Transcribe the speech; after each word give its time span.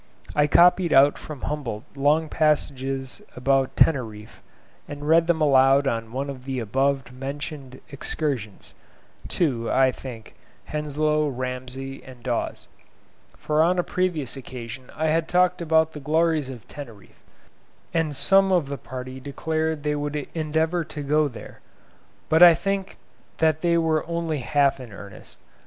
I 0.35 0.47
copied 0.47 0.91
out 0.93 1.15
from 1.19 1.41
Humboldt 1.43 1.83
long 1.95 2.27
passages 2.27 3.21
about 3.35 3.75
Teneriffe, 3.75 4.41
and 4.87 5.07
read 5.07 5.27
them 5.27 5.41
aloud 5.41 5.85
on 5.85 6.11
one 6.11 6.27
of 6.27 6.45
the 6.45 6.57
above 6.57 7.11
mentioned 7.13 7.79
excursions, 7.91 8.73
to 9.27 9.69
(I 9.69 9.91
think) 9.91 10.33
Henslow, 10.65 11.27
Ramsay, 11.27 12.03
and 12.03 12.23
Dawes, 12.23 12.67
for 13.37 13.61
on 13.61 13.77
a 13.77 13.83
previous 13.83 14.35
occasion 14.35 14.89
I 14.95 15.05
had 15.09 15.27
talked 15.27 15.61
about 15.61 15.93
the 15.93 15.99
glories 15.99 16.49
of 16.49 16.67
Teneriffe, 16.67 17.21
and 17.93 18.15
some 18.15 18.51
of 18.51 18.69
the 18.69 18.79
party 18.79 19.19
declared 19.19 19.83
they 19.83 19.95
would 19.95 20.15
endeavour 20.33 20.83
to 20.83 21.03
go 21.03 21.27
there; 21.27 21.59
but 22.27 22.41
I 22.41 22.55
think 22.55 22.97
that 23.37 23.61
they 23.61 23.77
were 23.77 24.03
only 24.07 24.39
half 24.39 24.79
in 24.79 24.91
earnest. 24.93 25.37